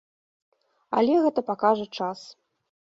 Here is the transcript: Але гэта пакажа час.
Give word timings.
Але 1.01 1.21
гэта 1.27 1.47
пакажа 1.51 1.85
час. 2.01 2.19